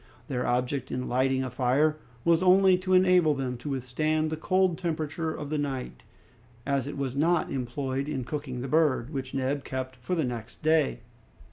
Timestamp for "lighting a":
1.07-1.51